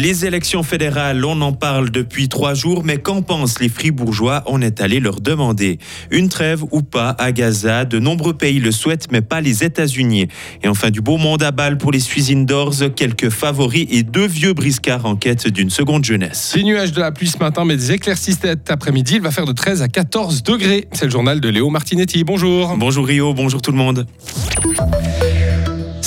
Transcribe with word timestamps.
Les 0.00 0.24
élections 0.24 0.62
fédérales, 0.62 1.22
on 1.26 1.42
en 1.42 1.52
parle 1.52 1.90
depuis 1.90 2.30
trois 2.30 2.54
jours, 2.54 2.84
mais 2.84 2.96
qu'en 2.96 3.20
pensent 3.20 3.60
les 3.60 3.68
fribourgeois? 3.68 4.42
On 4.46 4.62
est 4.62 4.80
allé 4.80 4.98
leur 4.98 5.20
demander. 5.20 5.78
Une 6.10 6.30
trêve 6.30 6.64
ou 6.70 6.80
pas 6.80 7.10
à 7.18 7.32
Gaza, 7.32 7.84
de 7.84 7.98
nombreux 7.98 8.32
pays 8.32 8.60
le 8.60 8.72
souhaitent, 8.72 9.12
mais 9.12 9.20
pas 9.20 9.42
les 9.42 9.62
États-Unis. 9.62 10.28
Et 10.62 10.68
enfin, 10.68 10.88
du 10.88 11.02
beau 11.02 11.18
monde 11.18 11.42
à 11.42 11.50
balle 11.50 11.76
pour 11.76 11.92
les 11.92 12.00
Swiss 12.00 12.30
Indoors, 12.30 12.76
quelques 12.96 13.28
favoris 13.28 13.86
et 13.90 14.02
deux 14.02 14.26
vieux 14.26 14.54
briscards 14.54 15.04
en 15.04 15.16
quête 15.16 15.46
d'une 15.48 15.68
seconde 15.68 16.02
jeunesse. 16.02 16.52
Des 16.54 16.64
nuages 16.64 16.92
de 16.92 17.00
la 17.00 17.12
pluie 17.12 17.28
ce 17.28 17.36
matin, 17.36 17.66
mais 17.66 17.76
des 17.76 17.92
éclaircies 17.92 18.38
cet 18.40 18.70
après-midi. 18.70 19.16
Il 19.16 19.20
va 19.20 19.30
faire 19.30 19.44
de 19.44 19.52
13 19.52 19.82
à 19.82 19.88
14 19.88 20.42
degrés. 20.44 20.88
C'est 20.92 21.04
le 21.04 21.10
journal 21.10 21.40
de 21.40 21.48
Léo 21.50 21.68
Martinetti. 21.68 22.24
Bonjour. 22.24 22.74
Bonjour 22.78 23.06
Rio, 23.06 23.34
bonjour 23.34 23.60
tout 23.60 23.70
le 23.70 23.76
monde. 23.76 24.06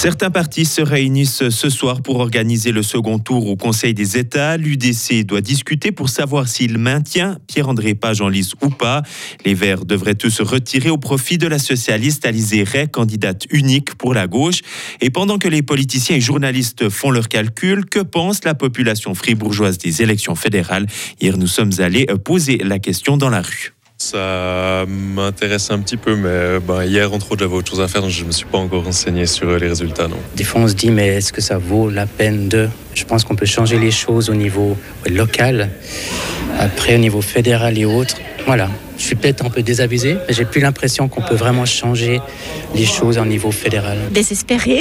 Certains 0.00 0.30
partis 0.30 0.64
se 0.64 0.80
réunissent 0.80 1.50
ce 1.50 1.68
soir 1.68 2.00
pour 2.00 2.20
organiser 2.20 2.72
le 2.72 2.82
second 2.82 3.18
tour 3.18 3.46
au 3.48 3.56
Conseil 3.56 3.92
des 3.92 4.16
États. 4.16 4.56
L'UDC 4.56 5.26
doit 5.26 5.42
discuter 5.42 5.92
pour 5.92 6.08
savoir 6.08 6.48
s'il 6.48 6.78
maintient 6.78 7.36
Pierre-André 7.48 7.94
Page 7.94 8.22
en 8.22 8.30
lice 8.30 8.54
ou 8.62 8.70
pas. 8.70 9.02
Les 9.44 9.52
Verts 9.52 9.84
devraient 9.84 10.16
eux 10.24 10.30
se 10.30 10.42
retirer 10.42 10.88
au 10.88 10.96
profit 10.96 11.36
de 11.36 11.46
la 11.46 11.58
socialiste 11.58 12.24
Alizé 12.24 12.64
Ray, 12.64 12.88
candidate 12.88 13.44
unique 13.50 13.94
pour 13.96 14.14
la 14.14 14.26
gauche. 14.26 14.62
Et 15.02 15.10
pendant 15.10 15.36
que 15.36 15.48
les 15.48 15.60
politiciens 15.60 16.16
et 16.16 16.20
journalistes 16.22 16.88
font 16.88 17.10
leurs 17.10 17.28
calculs, 17.28 17.84
que 17.84 18.00
pense 18.00 18.42
la 18.44 18.54
population 18.54 19.14
fribourgeoise 19.14 19.76
des 19.76 20.00
élections 20.00 20.34
fédérales? 20.34 20.86
Hier, 21.20 21.36
nous 21.36 21.46
sommes 21.46 21.72
allés 21.76 22.06
poser 22.24 22.56
la 22.56 22.78
question 22.78 23.18
dans 23.18 23.28
la 23.28 23.42
rue. 23.42 23.74
Ça 24.02 24.86
m'intéresse 24.88 25.70
un 25.70 25.78
petit 25.78 25.98
peu, 25.98 26.16
mais 26.16 26.58
ben, 26.58 26.84
hier, 26.84 27.12
entre 27.12 27.32
autres, 27.32 27.42
j'avais 27.42 27.54
autre 27.54 27.70
chose 27.70 27.82
à 27.82 27.86
faire, 27.86 28.00
donc 28.00 28.10
je 28.10 28.22
ne 28.22 28.28
me 28.28 28.32
suis 28.32 28.46
pas 28.46 28.56
encore 28.56 28.84
renseigné 28.84 29.26
sur 29.26 29.58
les 29.58 29.68
résultats. 29.68 30.08
Non. 30.08 30.16
Des 30.34 30.42
fois, 30.42 30.62
on 30.62 30.68
se 30.68 30.72
dit, 30.72 30.90
mais 30.90 31.08
est-ce 31.08 31.34
que 31.34 31.42
ça 31.42 31.58
vaut 31.58 31.90
la 31.90 32.06
peine 32.06 32.48
de? 32.48 32.70
Je 32.94 33.04
pense 33.04 33.24
qu'on 33.24 33.36
peut 33.36 33.44
changer 33.44 33.78
les 33.78 33.90
choses 33.90 34.30
au 34.30 34.34
niveau 34.34 34.74
local, 35.06 35.68
après 36.58 36.94
au 36.94 36.98
niveau 36.98 37.20
fédéral 37.20 37.76
et 37.76 37.84
autres. 37.84 38.16
Voilà, 38.46 38.70
je 38.96 39.02
suis 39.02 39.16
peut-être 39.16 39.44
un 39.44 39.50
peu 39.50 39.62
désabusé, 39.62 40.16
mais 40.26 40.32
j'ai 40.32 40.46
plus 40.46 40.62
l'impression 40.62 41.06
qu'on 41.08 41.20
peut 41.20 41.34
vraiment 41.34 41.66
changer 41.66 42.22
les 42.74 42.86
choses 42.86 43.18
au 43.18 43.26
niveau 43.26 43.50
fédéral. 43.50 43.98
Désespéré 44.12 44.80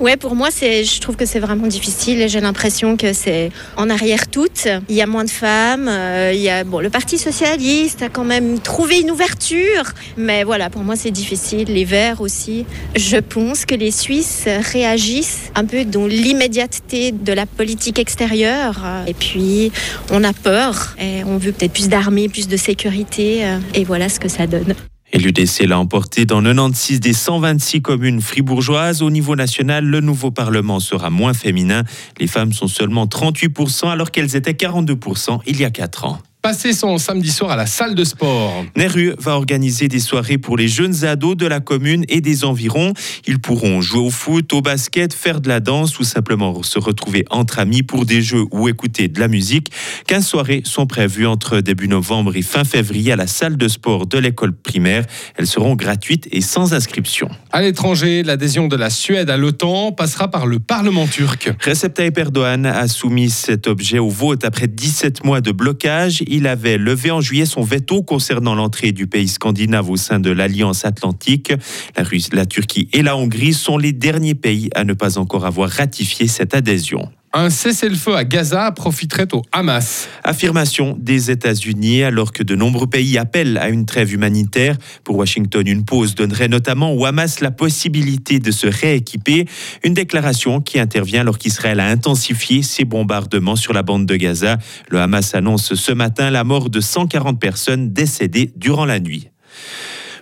Ouais, 0.00 0.16
pour 0.16 0.34
moi, 0.34 0.48
c'est, 0.50 0.84
je 0.84 1.00
trouve 1.00 1.16
que 1.16 1.26
c'est 1.26 1.38
vraiment 1.38 1.66
difficile. 1.66 2.28
J'ai 2.28 2.40
l'impression 2.40 2.96
que 2.96 3.12
c'est 3.12 3.50
en 3.76 3.90
arrière 3.90 4.28
toute. 4.28 4.68
Il 4.88 4.94
y 4.96 5.02
a 5.02 5.06
moins 5.06 5.24
de 5.24 5.30
femmes. 5.30 5.88
Euh, 5.88 6.32
il 6.34 6.40
y 6.40 6.50
a, 6.50 6.64
bon, 6.64 6.80
le 6.80 6.90
Parti 6.90 7.18
socialiste 7.18 8.02
a 8.02 8.08
quand 8.08 8.24
même 8.24 8.58
trouvé 8.60 9.00
une 9.00 9.10
ouverture, 9.10 9.92
mais 10.16 10.44
voilà, 10.44 10.70
pour 10.70 10.82
moi, 10.82 10.96
c'est 10.96 11.10
difficile. 11.10 11.68
Les 11.68 11.84
Verts 11.84 12.20
aussi. 12.20 12.66
Je 12.96 13.16
pense 13.16 13.64
que 13.64 13.74
les 13.74 13.90
Suisses 13.90 14.46
réagissent 14.72 15.50
un 15.54 15.64
peu 15.64 15.84
dans 15.84 16.06
l'immédiateté 16.06 17.12
de 17.12 17.32
la 17.32 17.46
politique 17.46 17.98
extérieure. 17.98 18.84
Et 19.06 19.14
puis, 19.14 19.72
on 20.10 20.24
a 20.24 20.32
peur. 20.32 20.96
Et 21.00 21.24
on 21.24 21.38
veut 21.38 21.52
peut-être 21.52 21.72
plus 21.72 21.88
d'armée, 21.88 22.28
plus 22.28 22.48
de 22.48 22.56
sécurité. 22.56 23.44
Et 23.74 23.84
voilà 23.84 24.08
ce 24.08 24.20
que 24.20 24.28
ça 24.28 24.46
donne. 24.46 24.74
L'UDC 25.18 25.66
l'a 25.66 25.78
emporté 25.78 26.26
dans 26.26 26.42
96 26.42 26.98
des 26.98 27.12
126 27.12 27.82
communes 27.82 28.20
fribourgeoises. 28.20 29.00
Au 29.00 29.10
niveau 29.10 29.36
national, 29.36 29.84
le 29.84 30.00
nouveau 30.00 30.32
Parlement 30.32 30.80
sera 30.80 31.08
moins 31.08 31.34
féminin. 31.34 31.84
Les 32.18 32.26
femmes 32.26 32.52
sont 32.52 32.66
seulement 32.66 33.06
38% 33.06 33.88
alors 33.88 34.10
qu'elles 34.10 34.34
étaient 34.34 34.52
42% 34.52 35.40
il 35.46 35.60
y 35.60 35.64
a 35.64 35.70
4 35.70 36.04
ans 36.06 36.18
passer 36.44 36.74
son 36.74 36.98
samedi 36.98 37.30
soir 37.30 37.52
à 37.52 37.56
la 37.56 37.64
salle 37.64 37.94
de 37.94 38.04
sport. 38.04 38.66
Neru 38.76 39.14
va 39.18 39.34
organiser 39.34 39.88
des 39.88 39.98
soirées 39.98 40.36
pour 40.36 40.58
les 40.58 40.68
jeunes 40.68 41.06
ados 41.06 41.38
de 41.38 41.46
la 41.46 41.58
commune 41.58 42.04
et 42.10 42.20
des 42.20 42.44
environs. 42.44 42.92
Ils 43.26 43.38
pourront 43.38 43.80
jouer 43.80 44.02
au 44.02 44.10
foot, 44.10 44.52
au 44.52 44.60
basket, 44.60 45.14
faire 45.14 45.40
de 45.40 45.48
la 45.48 45.60
danse 45.60 45.98
ou 45.98 46.04
simplement 46.04 46.62
se 46.62 46.78
retrouver 46.78 47.24
entre 47.30 47.60
amis 47.60 47.82
pour 47.82 48.04
des 48.04 48.20
jeux 48.20 48.44
ou 48.52 48.68
écouter 48.68 49.08
de 49.08 49.20
la 49.20 49.28
musique. 49.28 49.72
15 50.06 50.26
soirées 50.26 50.60
sont 50.66 50.86
prévues 50.86 51.26
entre 51.26 51.60
début 51.60 51.88
novembre 51.88 52.36
et 52.36 52.42
fin 52.42 52.64
février 52.64 53.12
à 53.12 53.16
la 53.16 53.26
salle 53.26 53.56
de 53.56 53.66
sport 53.66 54.06
de 54.06 54.18
l'école 54.18 54.52
primaire. 54.52 55.06
Elles 55.36 55.46
seront 55.46 55.76
gratuites 55.76 56.28
et 56.30 56.42
sans 56.42 56.74
inscription. 56.74 57.30
À 57.52 57.62
l'étranger, 57.62 58.22
l'adhésion 58.22 58.68
de 58.68 58.76
la 58.76 58.90
Suède 58.90 59.30
à 59.30 59.38
l'OTAN 59.38 59.92
passera 59.92 60.30
par 60.30 60.44
le 60.44 60.58
Parlement 60.58 61.06
turc. 61.06 61.50
Recep 61.64 61.94
Tayyip 61.94 62.18
Erdogan 62.18 62.66
a 62.66 62.86
soumis 62.86 63.30
cet 63.30 63.66
objet 63.66 63.98
au 63.98 64.10
vote 64.10 64.44
après 64.44 64.66
17 64.66 65.24
mois 65.24 65.40
de 65.40 65.50
blocage 65.50 66.22
il 66.34 66.46
avait 66.46 66.78
levé 66.78 67.10
en 67.10 67.20
juillet 67.20 67.46
son 67.46 67.62
veto 67.62 68.02
concernant 68.02 68.54
l'entrée 68.54 68.92
du 68.92 69.06
pays 69.06 69.28
scandinave 69.28 69.90
au 69.90 69.96
sein 69.96 70.18
de 70.18 70.30
l'Alliance 70.30 70.84
Atlantique. 70.84 71.52
La, 71.96 72.04
la 72.32 72.46
Turquie 72.46 72.88
et 72.92 73.02
la 73.02 73.16
Hongrie 73.16 73.52
sont 73.52 73.78
les 73.78 73.92
derniers 73.92 74.34
pays 74.34 74.70
à 74.74 74.84
ne 74.84 74.94
pas 74.94 75.18
encore 75.18 75.46
avoir 75.46 75.70
ratifié 75.70 76.26
cette 76.26 76.54
adhésion. 76.54 77.08
Un 77.36 77.50
cessez-le-feu 77.50 78.14
à 78.14 78.22
Gaza 78.22 78.70
profiterait 78.70 79.26
au 79.34 79.42
Hamas. 79.50 80.08
Affirmation 80.22 80.96
des 80.96 81.32
États-Unis 81.32 82.04
alors 82.04 82.30
que 82.30 82.44
de 82.44 82.54
nombreux 82.54 82.86
pays 82.86 83.18
appellent 83.18 83.58
à 83.58 83.70
une 83.70 83.86
trêve 83.86 84.14
humanitaire. 84.14 84.76
Pour 85.02 85.16
Washington, 85.16 85.66
une 85.66 85.84
pause 85.84 86.14
donnerait 86.14 86.46
notamment 86.46 86.94
au 86.94 87.04
Hamas 87.06 87.40
la 87.40 87.50
possibilité 87.50 88.38
de 88.38 88.52
se 88.52 88.68
rééquiper. 88.68 89.46
Une 89.82 89.94
déclaration 89.94 90.60
qui 90.60 90.78
intervient 90.78 91.22
alors 91.22 91.38
qu'Israël 91.38 91.80
a 91.80 91.88
intensifié 91.88 92.62
ses 92.62 92.84
bombardements 92.84 93.56
sur 93.56 93.72
la 93.72 93.82
bande 93.82 94.06
de 94.06 94.14
Gaza. 94.14 94.58
Le 94.88 95.00
Hamas 95.00 95.34
annonce 95.34 95.74
ce 95.74 95.90
matin 95.90 96.30
la 96.30 96.44
mort 96.44 96.70
de 96.70 96.78
140 96.78 97.40
personnes 97.40 97.92
décédées 97.92 98.52
durant 98.54 98.84
la 98.84 99.00
nuit. 99.00 99.33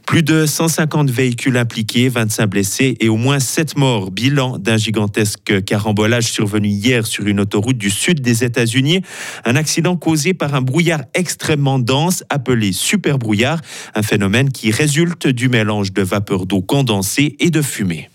Plus 0.06 0.22
de 0.22 0.46
150 0.46 1.10
véhicules 1.10 1.56
impliqués, 1.56 2.08
25 2.08 2.46
blessés 2.46 2.96
et 3.00 3.08
au 3.08 3.16
moins 3.16 3.38
7 3.38 3.76
morts. 3.76 4.10
Bilan 4.10 4.58
d'un 4.58 4.76
gigantesque 4.76 5.64
carambolage 5.64 6.30
survenu 6.30 6.68
hier 6.68 7.06
sur 7.06 7.26
une 7.26 7.40
autoroute 7.40 7.78
du 7.78 7.90
sud 7.90 8.20
des 8.20 8.44
États-Unis. 8.44 9.02
Un 9.44 9.56
accident 9.56 9.96
causé 9.96 10.34
par 10.34 10.54
un 10.54 10.60
brouillard 10.60 11.02
extrêmement 11.14 11.78
dense 11.78 12.24
appelé 12.28 12.72
super 12.72 13.18
brouillard, 13.18 13.60
un 13.94 14.02
phénomène 14.02 14.50
qui 14.50 14.70
résulte 14.70 15.26
du 15.26 15.48
mélange 15.48 15.92
de 15.92 16.02
vapeur 16.02 16.46
d'eau 16.46 16.60
condensée 16.60 17.36
et 17.40 17.50
de 17.50 17.62
fumée. 17.62 18.10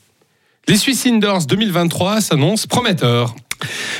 Les 0.67 0.75
Swiss 0.75 1.05
Indoors 1.05 1.45
2023 1.45 2.21
s'annoncent 2.21 2.67
prometteurs. 2.67 3.33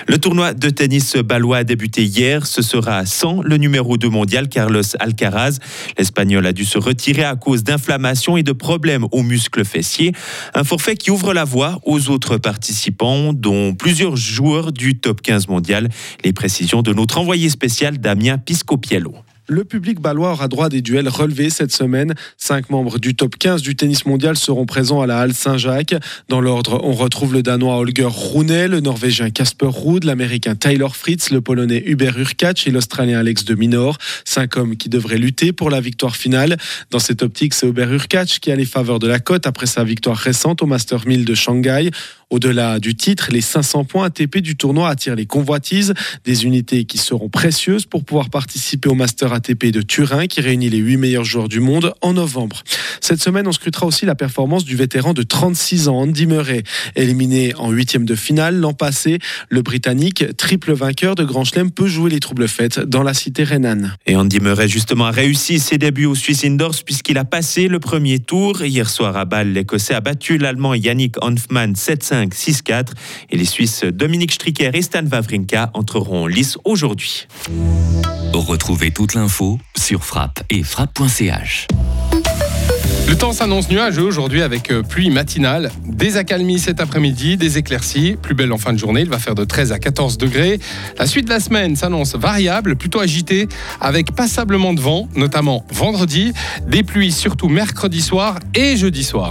Le 0.07 0.17
tournoi 0.17 0.53
de 0.53 0.69
tennis 0.69 1.15
balois 1.17 1.57
a 1.57 1.63
débuté 1.63 2.03
hier. 2.03 2.45
Ce 2.47 2.61
sera 2.61 3.05
sans 3.05 3.41
le 3.41 3.57
numéro 3.57 3.97
2 3.97 4.09
mondial, 4.09 4.49
Carlos 4.49 4.81
Alcaraz. 4.99 5.59
L'Espagnol 5.97 6.45
a 6.45 6.53
dû 6.53 6.65
se 6.65 6.77
retirer 6.77 7.23
à 7.23 7.35
cause 7.35 7.63
d'inflammation 7.63 8.37
et 8.37 8.43
de 8.43 8.51
problèmes 8.51 9.05
aux 9.11 9.23
muscles 9.23 9.65
fessiers. 9.65 10.13
Un 10.53 10.63
forfait 10.63 10.95
qui 10.95 11.11
ouvre 11.11 11.33
la 11.33 11.43
voie 11.43 11.79
aux 11.85 12.09
autres 12.09 12.37
participants, 12.37 13.33
dont 13.33 13.73
plusieurs 13.73 14.15
joueurs 14.15 14.71
du 14.71 14.97
top 14.97 15.21
15 15.21 15.47
mondial. 15.47 15.89
Les 16.23 16.33
précisions 16.33 16.81
de 16.81 16.93
notre 16.93 17.17
envoyé 17.17 17.49
spécial 17.49 17.97
Damien 17.97 18.37
Piscopiello. 18.37 19.13
Le 19.49 19.63
public 19.63 20.01
balois 20.01 20.33
aura 20.33 20.49
droit 20.49 20.65
à 20.65 20.69
des 20.69 20.81
duels 20.81 21.07
relevés 21.07 21.49
cette 21.49 21.71
semaine. 21.71 22.15
Cinq 22.35 22.69
membres 22.69 22.99
du 22.99 23.15
top 23.15 23.37
15 23.37 23.61
du 23.61 23.77
tennis 23.77 24.05
mondial 24.05 24.35
seront 24.35 24.65
présents 24.65 25.01
à 25.01 25.07
la 25.07 25.19
Halle 25.19 25.33
Saint-Jacques. 25.33 25.95
Dans 26.27 26.41
l'ordre, 26.41 26.81
on 26.83 26.91
retrouve 26.91 27.33
le 27.33 27.41
Danois 27.41 27.77
Holger 27.77 28.09
Rune, 28.09 28.65
le 28.65 28.81
Norvégien 28.81 29.29
Casper 29.29 29.69
Ruud, 29.69 30.03
l'Américain 30.03 30.55
Tyler 30.55 30.89
Fritz, 30.91 31.29
le 31.29 31.39
Polonais 31.39 31.81
Hubert 31.85 32.19
Urkacz 32.19 32.67
et 32.67 32.71
l'Australien 32.71 33.19
Alex 33.19 33.45
de 33.45 33.55
Minor. 33.55 33.97
Cinq 34.25 34.57
hommes 34.57 34.75
qui 34.75 34.89
devraient 34.89 35.17
lutter 35.17 35.53
pour 35.53 35.69
la 35.69 35.79
victoire 35.79 36.17
finale. 36.17 36.57
Dans 36.91 36.99
cette 36.99 37.23
optique, 37.23 37.53
c'est 37.53 37.67
Hubert 37.67 37.93
Urkacz 37.93 38.39
qui 38.39 38.51
a 38.51 38.55
les 38.57 38.65
faveurs 38.65 38.99
de 38.99 39.07
la 39.07 39.19
cote 39.19 39.47
après 39.47 39.65
sa 39.65 39.85
victoire 39.85 40.17
récente 40.17 40.61
au 40.61 40.65
Master 40.65 41.07
1000 41.07 41.23
de 41.23 41.35
Shanghai. 41.35 41.89
Au-delà 42.29 42.79
du 42.79 42.93
titre, 42.93 43.29
les 43.31 43.39
500 43.39 43.85
points 43.85 44.05
ATP 44.05 44.39
du 44.39 44.57
tournoi 44.57 44.89
attirent 44.89 45.15
les 45.15 45.25
convoitises, 45.25 45.93
des 46.25 46.43
unités 46.43 46.83
qui 46.83 46.97
seront 46.97 47.29
précieuses 47.29 47.85
pour 47.85 48.03
pouvoir 48.03 48.29
participer 48.29 48.89
au 48.89 48.95
Master 48.95 49.31
ATP 49.31 49.67
de 49.67 49.81
Turin 49.81 50.27
qui 50.27 50.41
réunit 50.41 50.69
les 50.69 50.79
8 50.79 50.97
meilleurs 50.97 51.23
joueurs 51.23 51.47
du 51.47 51.61
monde 51.61 51.93
en 52.01 52.13
novembre. 52.13 52.63
Cette 52.99 53.21
semaine, 53.21 53.47
on 53.47 53.53
scrutera 53.53 53.85
aussi 53.85 54.05
la 54.05 54.15
performance 54.15 54.65
du 54.65 54.75
vétéran 54.75 55.13
de 55.13 55.23
36 55.23 55.87
ans, 55.87 55.99
Andy 55.99 56.25
Murray. 56.25 56.63
Éliminé 56.97 57.55
en 57.55 57.71
huitième 57.71 58.03
de 58.03 58.15
finale 58.15 58.57
l'an 58.57 58.73
passé, 58.73 59.19
le 59.47 59.61
Britannique, 59.61 60.25
triple 60.35 60.73
vainqueur 60.73 61.15
de 61.15 61.23
Grand 61.23 61.45
Chelem, 61.45 61.71
peut 61.71 61.87
jouer 61.87 62.09
les 62.09 62.19
troubles 62.19 62.49
fêtes 62.49 62.79
dans 62.79 63.03
la 63.03 63.13
cité 63.13 63.45
rhénane. 63.45 63.95
Et 64.05 64.17
Andy 64.17 64.41
Murray, 64.41 64.67
justement, 64.67 65.05
a 65.05 65.11
réussi 65.11 65.59
ses 65.59 65.77
débuts 65.77 66.05
au 66.05 66.15
Swiss 66.15 66.43
Indoors 66.43 66.75
puisqu'il 66.83 67.17
a 67.17 67.23
passé 67.23 67.69
le 67.69 67.79
premier 67.79 68.19
tour. 68.19 68.63
Hier 68.63 68.89
soir 68.89 69.15
à 69.15 69.23
Bâle, 69.23 69.53
l'Écossais 69.53 69.93
a 69.93 70.01
battu 70.01 70.37
l'Allemand 70.37 70.73
Yannick 70.73 71.15
Hanfmann 71.21 71.73
7-5, 71.73 72.16
6-4. 72.25 72.87
Et 73.29 73.37
les 73.37 73.45
Suisses 73.45 73.83
Dominique 73.83 74.33
Stricker 74.33 74.71
et 74.73 74.81
Stan 74.81 75.05
Wawrinka 75.05 75.71
entreront 75.73 76.23
en 76.23 76.27
lice 76.27 76.57
aujourd'hui. 76.65 77.27
Retrouvez 78.33 78.91
toute 78.91 79.13
l'info 79.13 79.59
sur 79.75 80.03
frappe 80.03 80.43
et 80.49 80.63
frappe.ch. 80.63 81.67
Le 83.07 83.15
temps 83.15 83.31
s'annonce 83.31 83.69
nuageux 83.69 84.03
aujourd'hui 84.03 84.41
avec 84.41 84.69
euh, 84.69 84.83
pluie 84.83 85.09
matinale, 85.09 85.71
des 85.85 86.17
accalmies 86.17 86.59
cet 86.59 86.81
après-midi, 86.81 87.37
des 87.37 87.57
éclaircies, 87.57 88.17
plus 88.21 88.35
belle 88.35 88.51
en 88.51 88.57
fin 88.57 88.73
de 88.73 88.77
journée, 88.77 89.01
il 89.01 89.09
va 89.09 89.17
faire 89.17 89.33
de 89.33 89.45
13 89.45 89.71
à 89.71 89.79
14 89.79 90.17
degrés. 90.17 90.59
La 90.99 91.07
suite 91.07 91.25
de 91.25 91.29
la 91.29 91.39
semaine 91.39 91.77
s'annonce 91.77 92.15
variable, 92.15 92.75
plutôt 92.75 92.99
agitée, 92.99 93.47
avec 93.79 94.13
passablement 94.13 94.73
de 94.73 94.81
vent, 94.81 95.07
notamment 95.15 95.65
vendredi, 95.71 96.33
des 96.67 96.83
pluies 96.83 97.13
surtout 97.13 97.47
mercredi 97.47 98.01
soir 98.01 98.39
et 98.53 98.75
jeudi 98.75 99.05
soir. 99.05 99.25